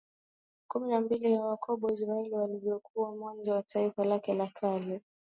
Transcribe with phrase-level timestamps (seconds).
[0.67, 5.01] kumi na mbili wa Yakobo Israeli walivyokuwa mwanzo wa taifa lake la kale